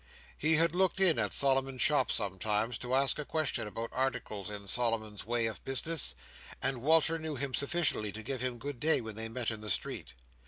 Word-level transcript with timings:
He 0.35 0.55
had 0.55 0.73
looked 0.73 0.99
in 0.99 1.19
at 1.19 1.31
Solomon's 1.31 1.83
shop 1.83 2.09
sometimes, 2.11 2.79
to 2.79 2.95
ask 2.95 3.19
a 3.19 3.23
question 3.23 3.67
about 3.67 3.91
articles 3.93 4.49
in 4.49 4.65
Solomon's 4.65 5.27
way 5.27 5.45
of 5.45 5.63
business; 5.63 6.15
and 6.59 6.81
Walter 6.81 7.19
knew 7.19 7.35
him 7.35 7.53
sufficiently 7.53 8.11
to 8.13 8.23
give 8.23 8.41
him 8.41 8.57
good 8.57 8.79
day 8.79 8.99
when 8.99 9.15
they 9.15 9.29
met 9.29 9.51
in 9.51 9.61
the 9.61 9.69
street. 9.69 10.13